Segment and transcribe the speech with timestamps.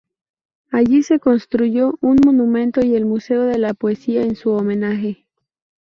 [0.71, 5.27] Allí se construyó un monumento y el museo de la poesía en su homenaje.